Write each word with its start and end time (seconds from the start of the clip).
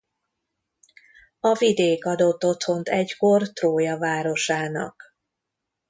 A 1.39 1.53
vidék 1.53 2.05
adott 2.05 2.43
otthont 2.45 2.87
egykor 2.89 3.47
Trója 3.49 3.97
városának. 3.97 5.15